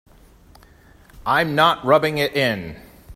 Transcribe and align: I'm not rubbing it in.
I'm 1.27 1.53
not 1.53 1.85
rubbing 1.85 2.17
it 2.17 2.35
in. 2.35 2.75